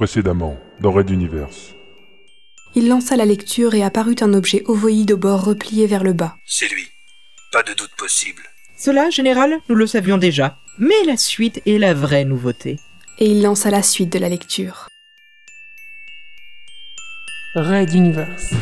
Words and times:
Précédemment, 0.00 0.58
dans 0.80 0.92
Red 0.92 1.10
Universe. 1.10 1.74
Il 2.74 2.88
lança 2.88 3.16
la 3.16 3.26
lecture 3.26 3.74
et 3.74 3.82
apparut 3.82 4.16
un 4.22 4.32
objet 4.32 4.62
ovoïde 4.64 5.12
au 5.12 5.18
bord 5.18 5.44
replié 5.44 5.86
vers 5.86 6.02
le 6.02 6.14
bas. 6.14 6.38
C'est 6.46 6.68
lui. 6.68 6.88
Pas 7.52 7.62
de 7.62 7.74
doute 7.74 7.90
possible. 7.98 8.44
Cela, 8.78 9.10
général, 9.10 9.58
nous 9.68 9.74
le 9.74 9.86
savions 9.86 10.16
déjà. 10.16 10.58
Mais 10.78 11.04
la 11.04 11.18
suite 11.18 11.60
est 11.66 11.76
la 11.76 11.92
vraie 11.92 12.24
nouveauté. 12.24 12.78
Et 13.18 13.26
il 13.26 13.42
lança 13.42 13.70
la 13.70 13.82
suite 13.82 14.10
de 14.10 14.18
la 14.18 14.30
lecture. 14.30 14.88
Red 17.54 17.92
Universe. 17.92 18.54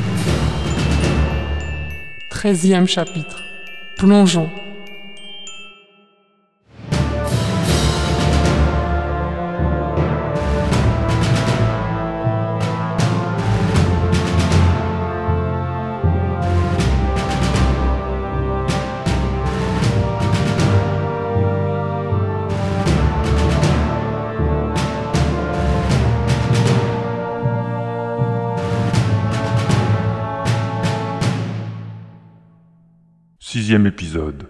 Treizième 2.31 2.89
chapitre. 2.89 3.45
Plongeons. 3.97 4.51
Sixième 33.59 33.89
épisode. 33.89 34.47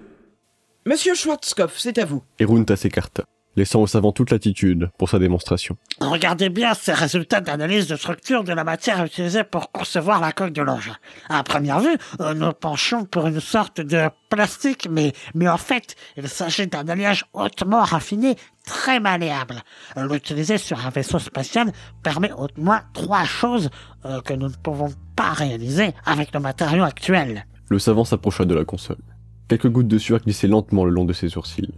Monsieur 0.84 1.14
Schwarzkopf, 1.14 1.78
c'est 1.78 1.96
à 1.96 2.04
vous. 2.04 2.22
Et 2.38 2.44
Runta 2.44 2.76
s'écarta, 2.76 3.24
laissant 3.56 3.80
au 3.80 3.86
savant 3.86 4.12
toute 4.12 4.30
latitude 4.30 4.90
pour 4.98 5.08
sa 5.08 5.18
démonstration. 5.18 5.78
Regardez 5.98 6.50
bien 6.50 6.74
ces 6.74 6.92
résultats 6.92 7.40
d'analyse 7.40 7.86
de 7.86 7.96
structure 7.96 8.44
de 8.44 8.52
la 8.52 8.64
matière 8.64 9.02
utilisée 9.02 9.44
pour 9.44 9.72
concevoir 9.72 10.20
la 10.20 10.32
coque 10.32 10.52
de 10.52 10.60
l'engin. 10.60 10.95
À 11.30 11.42
première 11.42 11.80
vue, 11.80 11.96
euh, 12.20 12.34
nous 12.34 12.52
penchons 12.52 13.06
pour 13.06 13.26
une 13.26 13.40
sorte 13.40 13.80
de 13.80 14.10
plastique, 14.28 14.87
mais, 14.90 15.15
mais 15.34 15.48
en 15.48 15.56
fait, 15.56 15.96
il 16.18 16.28
s'agit 16.28 16.66
d'un 16.66 16.87
alliage 16.87 17.24
hautement 17.32 17.84
raffiné, 17.84 18.37
très 18.66 19.00
malléable. 19.00 19.62
L'utiliser 19.96 20.59
sur 20.59 20.84
un 20.84 20.90
vaisseau 20.90 21.18
spatial 21.18 21.72
permet 22.02 22.32
au 22.32 22.48
moins 22.59 22.82
trois 22.93 23.24
choses 23.24 23.70
euh, 24.04 24.20
que 24.20 24.34
nous 24.34 24.48
ne 24.48 24.56
pouvons 24.62 24.93
pas 25.16 25.30
réaliser 25.30 25.95
avec 26.04 26.34
nos 26.34 26.40
matériaux 26.40 26.84
actuels. 26.84 27.46
Le 27.69 27.79
savant 27.79 28.05
s'approcha 28.05 28.45
de 28.45 28.55
la 28.55 28.65
console. 28.65 29.02
Quelques 29.49 29.69
gouttes 29.69 29.88
de 29.88 29.99
sueur 29.99 30.21
glissaient 30.21 30.47
lentement 30.47 30.85
le 30.85 30.91
long 30.91 31.05
de 31.05 31.13
ses 31.13 31.29
sourcils, 31.29 31.74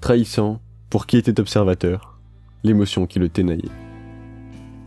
trahissant, 0.00 0.60
pour 0.90 1.06
qui 1.06 1.16
était 1.16 1.40
observateur, 1.40 2.18
l'émotion 2.62 3.06
qui 3.06 3.18
le 3.18 3.28
ténaillait. 3.28 3.70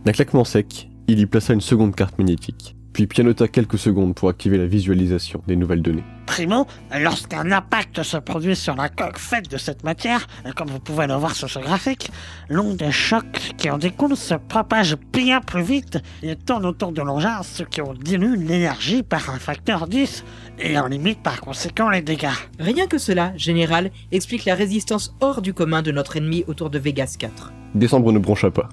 D'un 0.04 0.12
claquement 0.12 0.44
sec, 0.44 0.88
il 1.06 1.18
y 1.18 1.26
plaça 1.26 1.52
une 1.52 1.60
seconde 1.60 1.94
carte 1.94 2.18
magnétique, 2.18 2.76
puis 2.92 3.06
pianota 3.06 3.48
quelques 3.48 3.78
secondes 3.78 4.14
pour 4.14 4.28
activer 4.28 4.58
la 4.58 4.66
visualisation 4.66 5.42
des 5.46 5.56
nouvelles 5.56 5.82
données. 5.82 6.04
Primo, 6.26 6.66
lorsqu'un 7.00 7.50
impact 7.50 8.02
se 8.02 8.18
produit 8.18 8.54
sur 8.54 8.76
la 8.76 8.88
coque 8.88 9.18
faite 9.18 9.50
de 9.50 9.56
cette 9.56 9.82
matière, 9.82 10.26
comme 10.56 10.68
vous 10.68 10.78
pouvez 10.78 11.06
le 11.06 11.14
voir 11.14 11.34
sur 11.34 11.48
ce 11.48 11.58
graphique, 11.58 12.10
l'onde 12.48 12.76
de 12.76 12.90
choc 12.90 13.24
qui 13.56 13.70
en 13.70 13.78
découle 13.78 14.16
se 14.16 14.34
propage 14.34 14.96
bien 15.12 15.40
plus 15.40 15.62
vite 15.62 15.98
et 16.22 16.36
tourne 16.36 16.66
autour 16.66 16.92
de 16.92 17.00
l'engin, 17.00 17.42
ce 17.42 17.62
qui 17.62 17.80
en 17.80 17.94
dilue 17.94 18.34
l'énergie 18.36 19.02
par 19.02 19.30
un 19.30 19.38
facteur 19.38 19.88
10 19.88 20.24
et 20.58 20.78
en 20.78 20.86
limite 20.86 21.22
par 21.22 21.40
conséquent 21.40 21.88
les 21.88 22.02
dégâts. 22.02 22.28
Rien 22.58 22.86
que 22.86 22.98
cela, 22.98 23.32
général, 23.36 23.90
explique 24.12 24.44
la 24.44 24.54
résistance 24.54 25.14
hors 25.20 25.40
du 25.40 25.54
commun 25.54 25.82
de 25.82 25.92
notre 25.92 26.16
ennemi 26.16 26.44
autour 26.46 26.68
de 26.68 26.78
Vegas 26.78 27.16
4. 27.18 27.52
Décembre 27.74 28.12
ne 28.12 28.18
broncha 28.18 28.50
pas, 28.50 28.68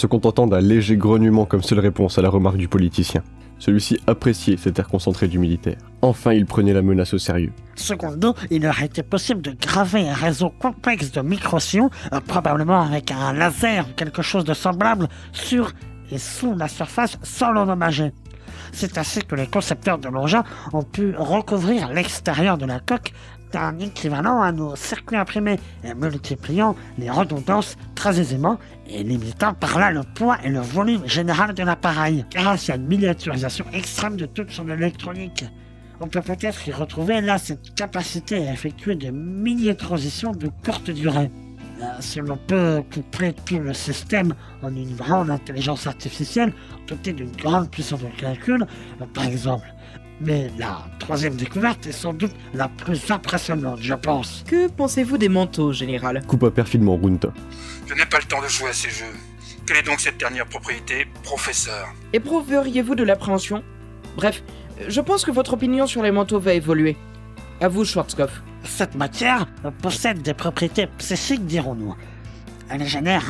se 0.00 0.06
contentant 0.06 0.46
d'un 0.46 0.60
léger 0.60 0.96
grognement 0.96 1.44
comme 1.44 1.62
seule 1.62 1.80
réponse 1.80 2.18
à 2.18 2.22
la 2.22 2.30
remarque 2.30 2.56
du 2.56 2.68
politicien. 2.68 3.22
Celui-ci 3.58 3.98
appréciait 4.06 4.56
cet 4.56 4.78
air 4.78 4.88
concentré 4.88 5.28
du 5.28 5.38
militaire. 5.38 5.76
Enfin, 6.00 6.32
il 6.32 6.46
prenait 6.46 6.72
la 6.72 6.80
menace 6.80 7.12
au 7.12 7.18
sérieux. 7.18 7.52
Secondo, 7.74 8.34
il 8.50 8.66
aurait 8.66 8.86
été 8.86 9.02
possible 9.02 9.42
de 9.42 9.54
graver 9.60 10.08
un 10.08 10.14
réseau 10.14 10.48
complexe 10.58 11.12
de 11.12 11.20
micro-sillons, 11.20 11.90
euh, 12.14 12.20
probablement 12.20 12.80
avec 12.80 13.10
un 13.10 13.34
laser 13.34 13.86
ou 13.86 13.92
quelque 13.94 14.22
chose 14.22 14.44
de 14.44 14.54
semblable, 14.54 15.06
sur 15.32 15.72
et 16.10 16.16
sous 16.16 16.54
la 16.56 16.68
surface 16.68 17.18
sans 17.22 17.52
l'endommager. 17.52 18.12
C'est 18.72 18.96
ainsi 18.96 19.20
que 19.20 19.34
les 19.34 19.46
concepteurs 19.46 19.98
de 19.98 20.08
l'engin 20.08 20.44
ont 20.72 20.82
pu 20.82 21.14
recouvrir 21.16 21.90
l'extérieur 21.92 22.56
de 22.56 22.64
la 22.64 22.80
coque 22.80 23.12
d'un 23.52 23.78
équivalent 23.78 24.40
à 24.40 24.52
nos 24.52 24.76
circuits 24.76 25.16
imprimés, 25.16 25.58
multipliant 25.96 26.76
les 26.98 27.10
redondances 27.10 27.76
très 27.94 28.20
aisément 28.20 28.58
et 28.88 29.02
limitant 29.02 29.54
par 29.54 29.78
là 29.78 29.90
le 29.90 30.02
poids 30.02 30.38
et 30.44 30.48
le 30.48 30.60
volume 30.60 31.06
général 31.06 31.54
de 31.54 31.62
l'appareil, 31.62 32.24
grâce 32.32 32.70
à 32.70 32.76
une 32.76 32.86
miniaturisation 32.86 33.64
extrême 33.72 34.16
de 34.16 34.26
toute 34.26 34.50
son 34.50 34.68
électronique. 34.68 35.44
On 36.00 36.08
peut 36.08 36.22
peut-être 36.22 36.66
y 36.66 36.72
retrouver 36.72 37.20
là 37.20 37.36
cette 37.36 37.74
capacité 37.74 38.48
à 38.48 38.52
effectuer 38.54 38.94
de 38.94 39.10
mini-transitions 39.10 40.32
de 40.32 40.48
courte 40.64 40.90
durée. 40.90 41.30
Euh, 41.82 41.84
Si 42.00 42.20
l'on 42.20 42.38
peut 42.38 42.82
coupler 42.92 43.34
tout 43.44 43.58
le 43.58 43.74
système 43.74 44.34
en 44.62 44.74
une 44.74 44.96
grande 44.96 45.30
intelligence 45.30 45.86
artificielle 45.86 46.52
dotée 46.86 47.12
d'une 47.12 47.32
grande 47.32 47.70
puissance 47.70 48.00
de 48.00 48.08
calcul, 48.18 48.66
euh, 49.00 49.04
par 49.12 49.24
exemple. 49.24 49.66
Mais 50.20 50.50
la 50.58 50.86
troisième 50.98 51.34
découverte 51.34 51.86
est 51.86 51.92
sans 51.92 52.12
doute 52.12 52.34
la 52.52 52.68
plus 52.68 53.10
impressionnante, 53.10 53.78
je 53.80 53.94
pense. 53.94 54.44
Que 54.46 54.68
pensez-vous 54.68 55.16
des 55.16 55.30
manteaux, 55.30 55.72
général? 55.72 56.22
Coupa 56.26 56.50
perfidement 56.50 56.98
Runta. 57.02 57.32
Je 57.86 57.94
n'ai 57.94 58.04
pas 58.04 58.18
le 58.18 58.24
temps 58.24 58.42
de 58.42 58.48
jouer 58.48 58.68
à 58.68 58.72
ces 58.72 58.90
jeux. 58.90 59.06
Quelle 59.66 59.78
est 59.78 59.82
donc 59.82 60.00
cette 60.00 60.18
dernière 60.18 60.46
propriété, 60.46 61.06
professeur? 61.22 61.88
Éprouveriez-vous 62.12 62.94
de 62.94 63.02
l'appréhension? 63.04 63.62
Bref, 64.16 64.42
je 64.88 65.00
pense 65.00 65.24
que 65.24 65.30
votre 65.30 65.54
opinion 65.54 65.86
sur 65.86 66.02
les 66.02 66.10
manteaux 66.10 66.40
va 66.40 66.52
évoluer. 66.52 66.96
À 67.60 67.68
vous, 67.68 67.84
Schwarzkopf. 67.84 68.42
Cette 68.64 68.94
matière 68.94 69.46
possède 69.80 70.20
des 70.22 70.34
propriétés 70.34 70.86
psychiques, 70.98 71.46
dirons-nous. 71.46 71.94
Elle 72.72 72.86
génère 72.86 73.24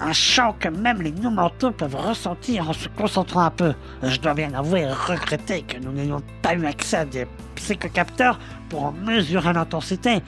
un, 0.00 0.12
champ 0.12 0.54
que 0.58 0.68
même 0.68 1.02
les 1.02 1.10
non-mentaux 1.10 1.72
peuvent 1.72 1.96
ressentir 1.96 2.70
en 2.70 2.72
se 2.72 2.88
concentrant 2.88 3.40
un 3.40 3.50
peu. 3.50 3.74
Je 4.04 4.20
dois 4.20 4.34
bien 4.34 4.54
avouer 4.54 4.82
et 4.82 4.92
regretter 4.92 5.62
que 5.62 5.78
nous 5.78 5.90
n'ayons 5.90 6.22
pas 6.42 6.54
eu 6.54 6.64
accès 6.64 6.98
à 6.98 7.04
des 7.04 7.26
psychocapteurs 7.56 8.38
pour 8.68 8.84
en 8.84 8.92
mesurer 8.92 9.52
l'intensité. 9.52 10.22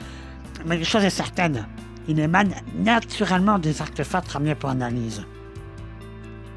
Mais 0.65 0.77
une 0.77 0.83
chose 0.83 1.05
est 1.05 1.09
certaine, 1.09 1.65
il 2.09 2.19
émane 2.19 2.53
naturellement 2.77 3.57
des 3.57 3.81
artefacts 3.81 4.31
ramenés 4.33 4.55
pour 4.55 4.69
analyse. 4.69 5.25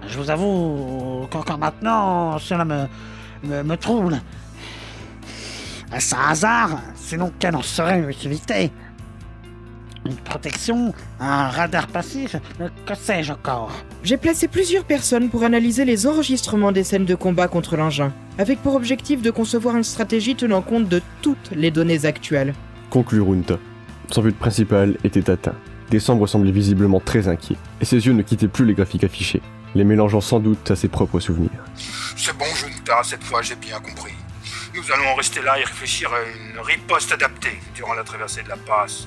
Je 0.09 0.19
vous 0.19 0.31
avoue 0.31 1.29
qu'encore 1.31 1.59
maintenant, 1.59 2.39
cela 2.39 2.65
me, 2.65 2.87
me, 3.45 3.63
me 3.63 3.77
trouble. 3.77 4.21
Est-ce 5.95 6.17
un 6.17 6.31
hasard 6.31 6.81
Sinon, 6.97 7.33
quelle 7.39 7.55
en 7.55 7.63
serait 7.63 8.01
l'utilité? 8.01 8.73
Une 10.07 10.17
protection 10.17 10.95
Un 11.19 11.49
radar 11.49 11.87
passif 11.87 12.37
Que 12.87 12.95
sais-je 12.95 13.33
encore? 13.33 13.71
J'ai 14.03 14.17
placé 14.17 14.49
plusieurs 14.49 14.85
personnes 14.85 15.29
pour 15.29 15.43
analyser 15.43 15.85
les 15.85 16.07
enregistrements 16.07 16.73
des 16.73 16.85
scènes 16.85 17.05
de 17.05 17.15
combat 17.15 17.49
contre 17.49 17.77
l'engin, 17.77 18.13
avec 18.39 18.61
pour 18.63 18.75
objectif 18.75 19.21
de 19.21 19.31
concevoir 19.31 19.77
une 19.77 19.85
stratégie 19.85 20.35
tenant 20.35 20.63
compte 20.63 20.89
de 20.89 21.03
toutes 21.21 21.51
les 21.53 21.71
données 21.71 22.07
actuelles. 22.07 22.55
Conclut 22.89 23.21
Runta. 23.21 23.59
Son 24.11 24.23
but 24.23 24.37
principal 24.37 24.97
était 25.05 25.31
atteint. 25.31 25.55
Décembre 25.91 26.27
semblait 26.27 26.51
visiblement 26.51 27.01
très 27.01 27.29
inquiet, 27.29 27.57
et 27.81 27.85
ses 27.85 28.07
yeux 28.07 28.13
ne 28.13 28.23
quittaient 28.23 28.49
plus 28.49 28.65
les 28.65 28.75
graphiques 28.75 29.05
affichés, 29.05 29.43
les 29.75 29.85
mélangeant 29.85 30.21
sans 30.21 30.41
doute 30.41 30.71
à 30.71 30.77
ses 30.77 30.89
propres 30.89 31.21
souvenirs. 31.21 31.51
C'est 32.17 32.37
bon, 32.37 32.47
Junta, 32.55 33.03
cette 33.03 33.23
fois 33.23 33.43
j'ai 33.43 33.57
bien 33.57 33.79
compris. 33.81 34.15
Nous 34.75 34.83
allons 34.93 35.15
rester 35.17 35.43
là 35.43 35.59
et 35.59 35.65
réfléchir 35.65 36.11
à 36.13 36.21
une 36.21 36.61
riposte 36.61 37.13
adaptée 37.13 37.59
durant 37.75 37.95
la 37.95 38.05
traversée 38.05 38.43
de 38.43 38.49
la 38.49 38.57
passe. 38.57 39.07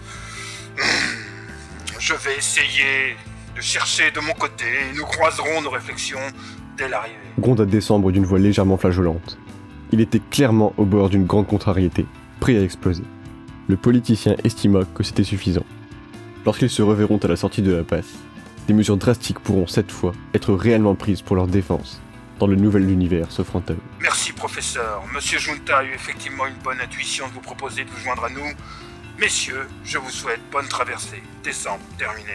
Je 1.99 2.13
vais 2.13 2.37
essayer 2.37 3.15
de 3.55 3.61
chercher 3.61 4.11
de 4.11 4.19
mon 4.19 4.33
côté 4.33 4.65
et 4.65 4.97
nous 4.97 5.05
croiserons 5.05 5.61
nos 5.61 5.69
réflexions 5.69 6.19
dès 6.77 6.89
l'arrivée. 6.89 7.15
gronda 7.39 7.65
Décembre 7.65 8.11
d'une 8.11 8.25
voix 8.25 8.39
légèrement 8.39 8.77
flageolante. 8.77 9.37
Il 9.91 10.01
était 10.01 10.21
clairement 10.31 10.73
au 10.77 10.85
bord 10.85 11.09
d'une 11.09 11.25
grande 11.25 11.47
contrariété, 11.47 12.05
prêt 12.39 12.57
à 12.57 12.61
exploser. 12.61 13.03
Le 13.67 13.77
politicien 13.77 14.35
estima 14.43 14.81
que 14.95 15.03
c'était 15.03 15.23
suffisant. 15.23 15.65
Lorsqu'ils 16.45 16.69
se 16.69 16.81
reverront 16.81 17.17
à 17.17 17.27
la 17.27 17.35
sortie 17.35 17.61
de 17.61 17.73
la 17.73 17.83
passe, 17.83 18.13
des 18.67 18.73
mesures 18.73 18.97
drastiques 18.97 19.39
pourront 19.39 19.67
cette 19.67 19.91
fois 19.91 20.13
être 20.33 20.53
réellement 20.53 20.95
prises 20.95 21.21
pour 21.21 21.35
leur 21.35 21.47
défense, 21.47 22.01
dans 22.39 22.47
le 22.47 22.55
nouvel 22.55 22.89
univers 22.89 23.31
s'offrant 23.31 23.63
à 23.69 23.73
eux. 23.73 23.79
Merci, 24.01 24.33
professeur. 24.33 25.03
Monsieur 25.13 25.39
Junta 25.39 25.77
a 25.77 25.83
eu 25.83 25.93
effectivement 25.93 26.45
une 26.45 26.61
bonne 26.63 26.81
intuition 26.81 27.27
de 27.27 27.33
vous 27.33 27.41
proposer 27.41 27.85
de 27.85 27.89
vous 27.89 27.99
joindre 27.99 28.25
à 28.25 28.29
nous. 28.29 28.51
Messieurs, 29.19 29.67
je 29.85 29.99
vous 29.99 30.09
souhaite 30.09 30.39
bonne 30.51 30.67
traversée. 30.67 31.21
Décembre, 31.43 31.83
terminé. 31.97 32.31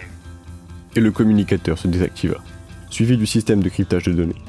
Et 0.94 1.00
le 1.00 1.10
communicateur 1.10 1.76
se 1.76 1.88
désactiva, 1.88 2.36
suivi 2.88 3.16
du 3.16 3.26
système 3.26 3.62
de 3.62 3.68
cryptage 3.68 4.04
de 4.04 4.12
données. 4.12 4.40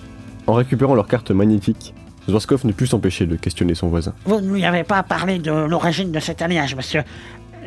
En 0.46 0.54
récupérant 0.54 0.94
leur 0.96 1.08
carte 1.08 1.32
magnétique, 1.32 1.94
Zwaskov 2.30 2.66
ne 2.68 2.72
put 2.72 2.86
s'empêcher 2.88 3.26
de 3.26 3.36
questionner 3.36 3.74
son 3.74 3.88
voisin. 3.88 4.14
Vous 4.26 4.40
ne 4.42 4.54
lui 4.54 4.64
avez 4.64 4.84
pas 4.84 5.02
parlé 5.02 5.40
de 5.40 5.52
l'origine 5.52 6.12
de 6.12 6.20
cet 6.20 6.42
alliage, 6.42 6.76
monsieur. 6.76 7.04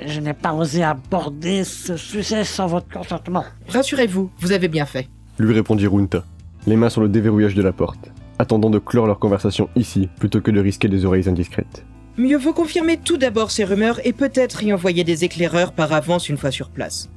Je 0.06 0.20
n'ai 0.20 0.32
pas 0.32 0.52
osé 0.54 0.82
aborder 0.84 1.64
ce 1.64 1.96
sujet 1.96 2.44
sans 2.44 2.66
votre 2.68 2.88
consentement. 2.88 3.44
Rassurez-vous, 3.68 4.30
vous 4.38 4.52
avez 4.52 4.68
bien 4.68 4.86
fait. 4.86 5.08
lui 5.38 5.54
répondit 5.54 5.86
Runta, 5.88 6.24
les 6.66 6.76
mains 6.76 6.88
sur 6.88 7.02
le 7.02 7.08
déverrouillage 7.08 7.54
de 7.54 7.62
la 7.62 7.72
porte, 7.72 8.10
attendant 8.38 8.70
de 8.70 8.78
clore 8.78 9.06
leur 9.06 9.18
conversation 9.18 9.68
ici 9.74 10.08
plutôt 10.20 10.40
que 10.40 10.52
de 10.52 10.60
risquer 10.60 10.88
des 10.88 11.04
oreilles 11.04 11.28
indiscrètes. 11.28 11.84
Mieux 12.18 12.36
vaut 12.36 12.52
confirmer 12.52 12.98
tout 12.98 13.16
d'abord 13.16 13.50
ces 13.50 13.64
rumeurs 13.64 14.00
et 14.04 14.12
peut-être 14.12 14.62
y 14.62 14.72
envoyer 14.72 15.02
des 15.02 15.24
éclaireurs 15.24 15.72
par 15.72 15.92
avance 15.92 16.28
une 16.28 16.36
fois 16.36 16.50
sur 16.50 16.68
place. 16.68 17.08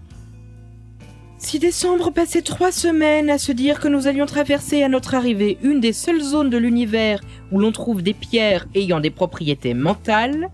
Si 1.37 1.59
Décembre 1.59 2.11
passait 2.11 2.41
trois 2.41 2.71
semaines 2.71 3.29
à 3.29 3.37
se 3.37 3.51
dire 3.51 3.81
que 3.81 3.89
nous 3.89 4.07
allions 4.07 4.25
traverser 4.25 4.83
à 4.83 4.89
notre 4.89 5.13
arrivée 5.13 5.57
une 5.61 5.81
des 5.81 5.91
seules 5.91 6.21
zones 6.21 6.49
de 6.49 6.57
l'univers 6.57 7.19
où 7.51 7.59
l'on 7.59 7.73
trouve 7.73 8.01
des 8.01 8.13
pierres 8.13 8.67
ayant 8.73 9.01
des 9.01 9.09
propriétés 9.09 9.73
mentales, 9.73 10.49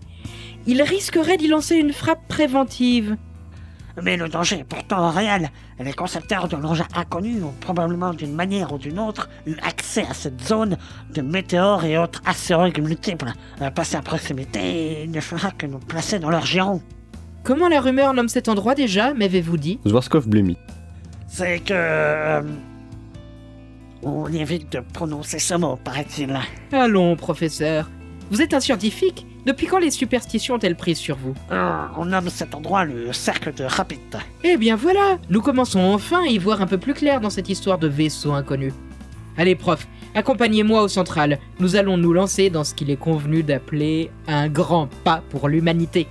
il 0.66 0.82
risquerait 0.82 1.36
d'y 1.36 1.46
lancer 1.46 1.76
une 1.76 1.92
frappe 1.92 2.26
préventive. 2.26 3.16
Mais 4.02 4.16
le 4.16 4.28
danger 4.28 4.60
est 4.60 4.64
pourtant 4.64 5.10
réel. 5.10 5.50
Les 5.78 5.92
concepteurs 5.92 6.48
de 6.48 6.56
l'engin 6.56 6.86
inconnu 6.94 7.42
ont 7.42 7.52
probablement 7.60 8.14
d'une 8.14 8.34
manière 8.34 8.72
ou 8.72 8.78
d'une 8.78 8.98
autre 8.98 9.28
eu 9.46 9.56
accès 9.62 10.06
à 10.08 10.14
cette 10.14 10.40
zone 10.42 10.78
de 11.12 11.20
météores 11.20 11.84
et 11.84 11.98
autres 11.98 12.22
astéroïdes 12.24 12.82
multiples. 12.82 13.32
Euh, 13.60 13.70
Passer 13.70 13.96
à 13.96 14.02
proximité 14.02 15.06
ne 15.08 15.20
fera 15.20 15.50
que 15.50 15.66
nous 15.66 15.78
placer 15.78 16.18
dans 16.18 16.30
leur 16.30 16.46
giron. 16.46 16.80
Comment 17.42 17.68
la 17.68 17.80
rumeur 17.80 18.14
nomme 18.14 18.28
cet 18.28 18.48
endroit 18.48 18.74
déjà, 18.74 19.12
m'avez-vous 19.14 19.56
dit? 19.56 19.78
Zwarskov 19.86 20.28
blêmit. 20.28 20.56
C'est 21.26 21.58
que... 21.60 21.72
euh, 21.74 22.42
on 24.02 24.26
évite 24.32 24.72
de 24.72 24.80
prononcer 24.80 25.38
ce 25.38 25.54
mot, 25.54 25.76
paraît-il. 25.76 26.38
Allons, 26.72 27.14
professeur. 27.16 27.90
Vous 28.32 28.40
êtes 28.40 28.54
un 28.54 28.60
scientifique 28.60 29.26
Depuis 29.44 29.66
quand 29.66 29.78
les 29.78 29.90
superstitions 29.90 30.54
ont-elles 30.54 30.74
prise 30.74 30.96
sur 30.96 31.18
vous? 31.18 31.34
Euh, 31.50 31.84
on 31.98 32.06
nomme 32.06 32.30
cet 32.30 32.54
endroit 32.54 32.86
le 32.86 33.12
cercle 33.12 33.52
de 33.52 33.62
Rapid. 33.62 33.98
Eh 34.42 34.56
bien 34.56 34.74
voilà, 34.74 35.18
nous 35.28 35.42
commençons 35.42 35.80
enfin 35.80 36.22
à 36.24 36.28
y 36.28 36.38
voir 36.38 36.62
un 36.62 36.66
peu 36.66 36.78
plus 36.78 36.94
clair 36.94 37.20
dans 37.20 37.28
cette 37.28 37.50
histoire 37.50 37.76
de 37.76 37.88
vaisseau 37.88 38.32
inconnu. 38.32 38.72
Allez 39.36 39.54
prof, 39.54 39.86
accompagnez-moi 40.14 40.82
au 40.82 40.88
central. 40.88 41.38
Nous 41.60 41.76
allons 41.76 41.98
nous 41.98 42.14
lancer 42.14 42.48
dans 42.48 42.64
ce 42.64 42.74
qu'il 42.74 42.88
est 42.88 42.96
convenu 42.96 43.42
d'appeler 43.42 44.10
un 44.26 44.48
grand 44.48 44.88
pas 45.04 45.22
pour 45.28 45.50
l'humanité. 45.50 46.06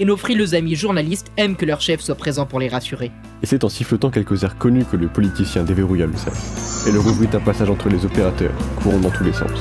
Et 0.00 0.04
nos 0.04 0.16
frileux 0.16 0.56
amis 0.56 0.74
journalistes 0.74 1.30
aiment 1.36 1.54
que 1.54 1.66
leur 1.66 1.80
chef 1.80 2.00
soit 2.00 2.16
présent 2.16 2.46
pour 2.46 2.58
les 2.58 2.68
rassurer. 2.68 3.12
Et 3.44 3.46
c'est 3.46 3.62
en 3.62 3.68
sifflotant 3.68 4.10
quelques 4.10 4.42
airs 4.42 4.58
connus 4.58 4.86
que 4.90 4.96
le 4.96 5.06
politicien 5.06 5.62
déverrouilla 5.62 6.06
le 6.06 6.16
sac, 6.16 6.34
et 6.88 6.90
leur 6.90 7.06
ouvrit 7.06 7.28
un 7.32 7.38
passage 7.38 7.70
entre 7.70 7.88
les 7.90 8.04
opérateurs, 8.04 8.54
courant 8.82 8.98
dans 8.98 9.10
tous 9.10 9.22
les 9.22 9.32
sens. 9.32 9.60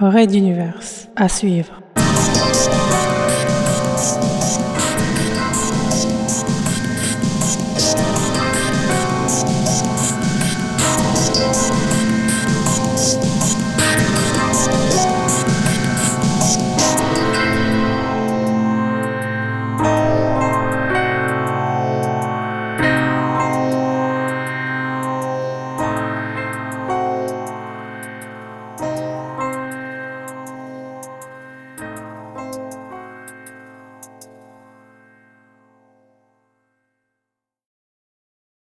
Raid 0.00 0.30
d'univers 0.30 0.78
à 1.16 1.28
suivre. 1.28 1.82